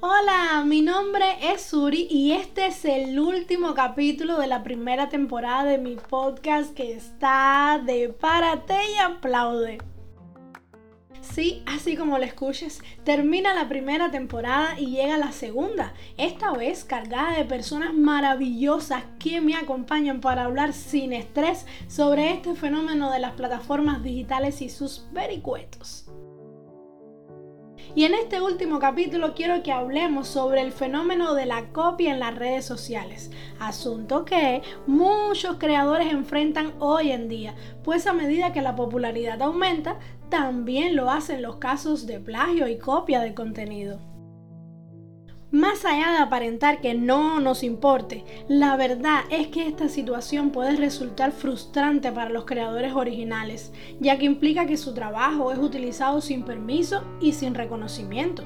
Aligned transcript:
Hola, 0.00 0.62
mi 0.64 0.80
nombre 0.80 1.24
es 1.52 1.62
Suri 1.62 2.06
y 2.08 2.32
este 2.32 2.66
es 2.66 2.84
el 2.84 3.18
último 3.18 3.74
capítulo 3.74 4.38
de 4.38 4.46
la 4.46 4.62
primera 4.62 5.08
temporada 5.08 5.64
de 5.64 5.78
mi 5.78 5.96
podcast 5.96 6.72
que 6.72 6.92
está 6.92 7.82
de 7.84 8.08
Párate 8.08 8.76
y 8.94 8.98
aplaude. 8.98 9.78
Sí, 11.20 11.62
así 11.66 11.96
como 11.96 12.16
lo 12.18 12.24
escuches, 12.24 12.80
termina 13.04 13.54
la 13.54 13.68
primera 13.68 14.10
temporada 14.10 14.78
y 14.78 14.92
llega 14.92 15.18
la 15.18 15.32
segunda, 15.32 15.92
esta 16.16 16.52
vez 16.52 16.84
cargada 16.84 17.36
de 17.36 17.44
personas 17.44 17.92
maravillosas 17.92 19.04
que 19.18 19.40
me 19.40 19.56
acompañan 19.56 20.20
para 20.20 20.44
hablar 20.44 20.72
sin 20.72 21.12
estrés 21.12 21.66
sobre 21.86 22.32
este 22.32 22.54
fenómeno 22.54 23.10
de 23.12 23.18
las 23.18 23.32
plataformas 23.32 24.02
digitales 24.02 24.62
y 24.62 24.68
sus 24.68 25.06
vericuetos. 25.12 26.07
Y 27.94 28.04
en 28.04 28.14
este 28.14 28.40
último 28.40 28.78
capítulo 28.78 29.34
quiero 29.34 29.62
que 29.62 29.72
hablemos 29.72 30.28
sobre 30.28 30.60
el 30.60 30.72
fenómeno 30.72 31.34
de 31.34 31.46
la 31.46 31.68
copia 31.72 32.12
en 32.12 32.20
las 32.20 32.36
redes 32.36 32.64
sociales, 32.64 33.30
asunto 33.58 34.24
que 34.24 34.62
muchos 34.86 35.56
creadores 35.56 36.12
enfrentan 36.12 36.74
hoy 36.78 37.12
en 37.12 37.28
día, 37.28 37.54
pues 37.82 38.06
a 38.06 38.12
medida 38.12 38.52
que 38.52 38.62
la 38.62 38.76
popularidad 38.76 39.40
aumenta, 39.42 39.98
también 40.28 40.96
lo 40.96 41.10
hacen 41.10 41.42
los 41.42 41.56
casos 41.56 42.06
de 42.06 42.20
plagio 42.20 42.68
y 42.68 42.78
copia 42.78 43.20
de 43.20 43.34
contenido. 43.34 44.17
Más 45.50 45.86
allá 45.86 46.12
de 46.12 46.18
aparentar 46.18 46.82
que 46.82 46.92
no 46.92 47.40
nos 47.40 47.62
importe, 47.62 48.22
la 48.48 48.76
verdad 48.76 49.20
es 49.30 49.46
que 49.46 49.66
esta 49.66 49.88
situación 49.88 50.50
puede 50.50 50.76
resultar 50.76 51.32
frustrante 51.32 52.12
para 52.12 52.28
los 52.28 52.44
creadores 52.44 52.92
originales, 52.92 53.72
ya 53.98 54.18
que 54.18 54.26
implica 54.26 54.66
que 54.66 54.76
su 54.76 54.92
trabajo 54.92 55.50
es 55.50 55.58
utilizado 55.58 56.20
sin 56.20 56.42
permiso 56.42 57.02
y 57.18 57.32
sin 57.32 57.54
reconocimiento. 57.54 58.44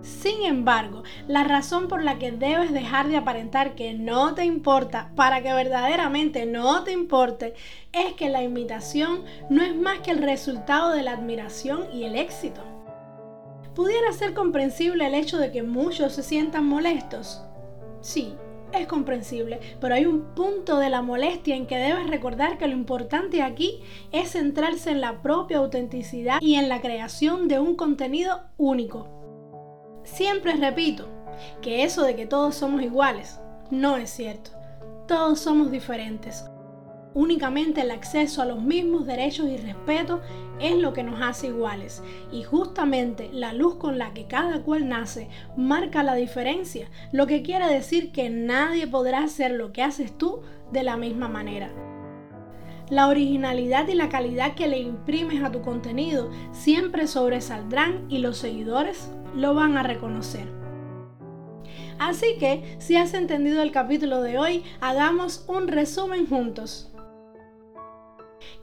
Sin 0.00 0.42
embargo, 0.42 1.04
la 1.28 1.44
razón 1.44 1.86
por 1.86 2.02
la 2.02 2.18
que 2.18 2.32
debes 2.32 2.72
dejar 2.72 3.06
de 3.06 3.18
aparentar 3.18 3.76
que 3.76 3.94
no 3.94 4.34
te 4.34 4.44
importa 4.44 5.12
para 5.14 5.40
que 5.40 5.52
verdaderamente 5.52 6.46
no 6.46 6.82
te 6.82 6.90
importe 6.90 7.54
es 7.92 8.12
que 8.14 8.28
la 8.28 8.42
imitación 8.42 9.22
no 9.50 9.62
es 9.62 9.76
más 9.76 10.00
que 10.00 10.10
el 10.10 10.22
resultado 10.22 10.90
de 10.90 11.04
la 11.04 11.12
admiración 11.12 11.86
y 11.92 12.04
el 12.04 12.16
éxito. 12.16 12.75
¿Pudiera 13.76 14.10
ser 14.14 14.32
comprensible 14.32 15.06
el 15.06 15.14
hecho 15.14 15.36
de 15.36 15.52
que 15.52 15.62
muchos 15.62 16.14
se 16.14 16.22
sientan 16.22 16.64
molestos? 16.64 17.42
Sí, 18.00 18.34
es 18.72 18.86
comprensible, 18.86 19.60
pero 19.82 19.94
hay 19.94 20.06
un 20.06 20.34
punto 20.34 20.78
de 20.78 20.88
la 20.88 21.02
molestia 21.02 21.54
en 21.54 21.66
que 21.66 21.76
debes 21.76 22.06
recordar 22.06 22.56
que 22.56 22.68
lo 22.68 22.72
importante 22.72 23.42
aquí 23.42 23.82
es 24.12 24.30
centrarse 24.30 24.92
en 24.92 25.02
la 25.02 25.20
propia 25.20 25.58
autenticidad 25.58 26.38
y 26.40 26.54
en 26.54 26.70
la 26.70 26.80
creación 26.80 27.48
de 27.48 27.58
un 27.58 27.76
contenido 27.76 28.44
único. 28.56 29.10
Siempre 30.04 30.54
repito 30.54 31.06
que 31.60 31.84
eso 31.84 32.02
de 32.02 32.16
que 32.16 32.24
todos 32.24 32.54
somos 32.54 32.80
iguales 32.80 33.40
no 33.70 33.98
es 33.98 34.08
cierto. 34.08 34.52
Todos 35.06 35.38
somos 35.38 35.70
diferentes 35.70 36.46
únicamente 37.16 37.80
el 37.80 37.90
acceso 37.90 38.42
a 38.42 38.44
los 38.44 38.62
mismos 38.62 39.06
derechos 39.06 39.48
y 39.48 39.56
respeto 39.56 40.20
es 40.60 40.76
lo 40.76 40.92
que 40.92 41.02
nos 41.02 41.20
hace 41.22 41.46
iguales. 41.46 42.02
Y 42.30 42.42
justamente 42.42 43.30
la 43.32 43.54
luz 43.54 43.76
con 43.76 43.96
la 43.96 44.12
que 44.12 44.26
cada 44.26 44.62
cual 44.62 44.86
nace 44.86 45.28
marca 45.56 46.02
la 46.02 46.14
diferencia, 46.14 46.88
lo 47.12 47.26
que 47.26 47.42
quiere 47.42 47.66
decir 47.72 48.12
que 48.12 48.28
nadie 48.28 48.86
podrá 48.86 49.24
hacer 49.24 49.52
lo 49.52 49.72
que 49.72 49.82
haces 49.82 50.16
tú 50.16 50.42
de 50.72 50.82
la 50.82 50.98
misma 50.98 51.28
manera. 51.28 51.70
La 52.90 53.08
originalidad 53.08 53.88
y 53.88 53.94
la 53.94 54.10
calidad 54.10 54.54
que 54.54 54.68
le 54.68 54.78
imprimes 54.78 55.42
a 55.42 55.50
tu 55.50 55.62
contenido 55.62 56.30
siempre 56.52 57.06
sobresaldrán 57.06 58.04
y 58.10 58.18
los 58.18 58.36
seguidores 58.36 59.10
lo 59.34 59.54
van 59.54 59.78
a 59.78 59.82
reconocer. 59.82 60.46
Así 61.98 62.36
que, 62.38 62.76
si 62.78 62.96
has 62.96 63.14
entendido 63.14 63.62
el 63.62 63.72
capítulo 63.72 64.20
de 64.20 64.38
hoy, 64.38 64.64
hagamos 64.82 65.46
un 65.48 65.66
resumen 65.66 66.26
juntos. 66.26 66.92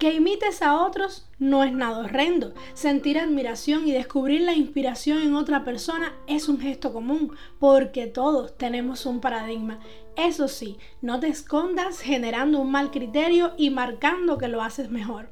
Que 0.04 0.16
imites 0.16 0.62
a 0.62 0.84
otros 0.84 1.30
no 1.40 1.64
es 1.64 1.72
nada 1.72 2.00
horrendo. 2.00 2.54
Sentir 2.74 3.18
admiración 3.18 3.88
y 3.88 3.94
descubrir 3.94 4.42
la 4.42 4.54
inspiración 4.54 5.22
en 5.22 5.34
otra 5.34 5.64
persona 5.64 6.12
es 6.28 6.50
un 6.50 6.60
gesto 6.60 6.92
común, 6.92 7.32
porque 7.58 8.08
todos 8.08 8.58
tenemos 8.58 9.06
un 9.06 9.22
paradigma. 9.22 9.80
Eso 10.18 10.50
sí, 10.50 10.78
no 11.02 11.22
te 11.22 11.30
escondas 11.30 12.02
generando 12.02 12.60
un 12.60 12.70
mal 12.70 12.92
criterio 12.92 13.54
y 13.58 13.70
marcando 13.70 14.38
que 14.38 14.50
lo 14.50 14.62
haces 14.62 14.92
mejor. 14.92 15.30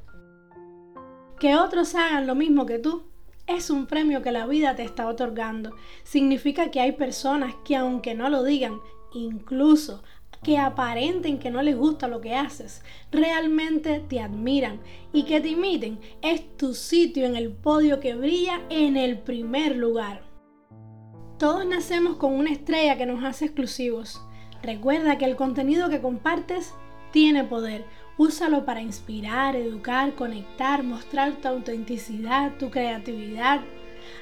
Que 1.38 1.54
otros 1.54 1.94
hagan 1.94 2.26
lo 2.26 2.34
mismo 2.34 2.64
que 2.64 2.78
tú 2.78 3.02
es 3.46 3.68
un 3.68 3.84
premio 3.84 4.22
que 4.22 4.32
la 4.32 4.46
vida 4.46 4.74
te 4.74 4.84
está 4.84 5.06
otorgando. 5.06 5.76
Significa 6.02 6.70
que 6.70 6.80
hay 6.80 6.92
personas 6.92 7.54
que 7.62 7.76
aunque 7.76 8.14
no 8.14 8.30
lo 8.30 8.42
digan, 8.42 8.80
incluso 9.12 10.02
que 10.42 10.58
aparenten 10.58 11.38
que 11.38 11.50
no 11.50 11.62
les 11.62 11.76
gusta 11.76 12.08
lo 12.08 12.20
que 12.20 12.34
haces, 12.34 12.82
realmente 13.10 14.00
te 14.00 14.20
admiran 14.20 14.80
y 15.12 15.24
que 15.24 15.40
te 15.40 15.50
imiten, 15.50 16.00
es 16.20 16.56
tu 16.56 16.74
sitio 16.74 17.26
en 17.26 17.36
el 17.36 17.52
podio 17.52 18.00
que 18.00 18.14
brilla 18.14 18.60
en 18.68 18.96
el 18.96 19.18
primer 19.18 19.76
lugar. 19.76 20.22
Todos 21.38 21.64
nacemos 21.66 22.16
con 22.16 22.34
una 22.34 22.52
estrella 22.52 22.96
que 22.96 23.06
nos 23.06 23.24
hace 23.24 23.46
exclusivos. 23.46 24.20
Recuerda 24.62 25.18
que 25.18 25.24
el 25.24 25.36
contenido 25.36 25.88
que 25.88 26.00
compartes 26.00 26.72
tiene 27.10 27.44
poder. 27.44 27.84
Úsalo 28.16 28.64
para 28.64 28.80
inspirar, 28.80 29.56
educar, 29.56 30.14
conectar, 30.14 30.84
mostrar 30.84 31.32
tu 31.40 31.48
autenticidad, 31.48 32.52
tu 32.58 32.70
creatividad. 32.70 33.60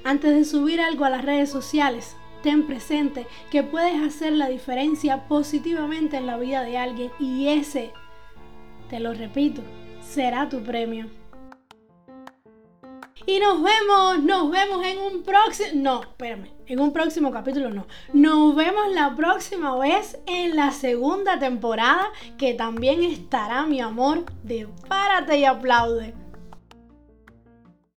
Antes 0.04 0.34
de 0.34 0.44
subir 0.44 0.81
algo 0.81 1.04
a 1.04 1.10
las 1.10 1.25
redes 1.25 1.50
sociales, 1.50 2.16
ten 2.43 2.67
presente 2.67 3.27
que 3.51 3.62
puedes 3.62 4.01
hacer 4.03 4.33
la 4.33 4.49
diferencia 4.49 5.28
positivamente 5.28 6.17
en 6.17 6.27
la 6.27 6.37
vida 6.37 6.62
de 6.62 6.78
alguien 6.78 7.11
y 7.19 7.49
ese, 7.49 7.93
te 8.89 9.01
lo 9.01 9.12
repito, 9.15 9.62
será 10.03 10.49
tu 10.49 10.62
premio. 10.62 11.06
Y 13.27 13.39
nos 13.39 13.62
vemos, 13.62 14.23
nos 14.23 14.50
vemos 14.50 14.84
en 14.84 14.99
un 14.99 15.23
próximo, 15.23 15.69
no, 15.75 16.03
espérame, 16.03 16.50
en 16.67 16.81
un 16.81 16.93
próximo 16.93 17.31
capítulo 17.31 17.71
no. 17.71 17.87
Nos 18.15 18.56
vemos 18.56 18.93
la 18.93 19.15
próxima 19.15 19.77
vez 19.77 20.19
en 20.27 20.56
la 20.56 20.73
segunda 20.73 21.39
temporada 21.39 22.09
que 22.39 22.55
también 22.55 23.05
estará 23.05 23.67
mi 23.67 23.81
amor 23.81 24.25
de 24.43 24.69
Párate 24.89 25.39
y 25.39 25.45
aplaude. 25.45 26.15